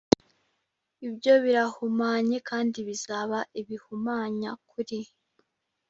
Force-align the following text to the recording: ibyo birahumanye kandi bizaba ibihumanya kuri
ibyo 1.07 1.33
birahumanye 1.43 2.37
kandi 2.49 2.77
bizaba 2.87 3.37
ibihumanya 3.61 4.49
kuri 4.69 4.99